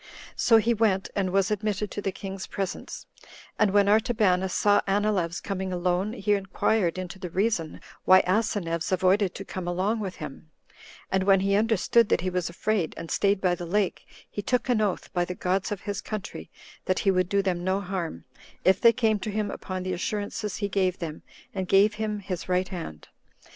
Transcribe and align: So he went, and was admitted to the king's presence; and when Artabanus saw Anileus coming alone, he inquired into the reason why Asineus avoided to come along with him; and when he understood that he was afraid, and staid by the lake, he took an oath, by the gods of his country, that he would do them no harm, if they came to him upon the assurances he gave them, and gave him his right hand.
So 0.35 0.57
he 0.57 0.73
went, 0.73 1.11
and 1.15 1.29
was 1.29 1.51
admitted 1.51 1.91
to 1.91 2.01
the 2.01 2.11
king's 2.11 2.47
presence; 2.47 3.05
and 3.59 3.69
when 3.69 3.87
Artabanus 3.87 4.51
saw 4.51 4.81
Anileus 4.87 5.39
coming 5.39 5.71
alone, 5.71 6.13
he 6.13 6.33
inquired 6.33 6.97
into 6.97 7.19
the 7.19 7.29
reason 7.29 7.79
why 8.03 8.21
Asineus 8.21 8.91
avoided 8.91 9.35
to 9.35 9.45
come 9.45 9.67
along 9.67 9.99
with 9.99 10.15
him; 10.15 10.49
and 11.11 11.25
when 11.25 11.41
he 11.41 11.53
understood 11.53 12.09
that 12.09 12.21
he 12.21 12.31
was 12.31 12.49
afraid, 12.49 12.95
and 12.97 13.11
staid 13.11 13.39
by 13.39 13.53
the 13.53 13.67
lake, 13.67 14.07
he 14.27 14.41
took 14.41 14.69
an 14.69 14.81
oath, 14.81 15.13
by 15.13 15.23
the 15.23 15.35
gods 15.35 15.71
of 15.71 15.81
his 15.81 16.01
country, 16.01 16.49
that 16.85 16.97
he 17.05 17.11
would 17.11 17.29
do 17.29 17.43
them 17.43 17.63
no 17.63 17.79
harm, 17.79 18.25
if 18.65 18.81
they 18.81 18.93
came 18.93 19.19
to 19.19 19.29
him 19.29 19.51
upon 19.51 19.83
the 19.83 19.93
assurances 19.93 20.55
he 20.55 20.67
gave 20.67 20.97
them, 20.97 21.21
and 21.53 21.67
gave 21.67 21.93
him 22.01 22.17
his 22.21 22.49
right 22.49 22.69
hand. 22.69 23.07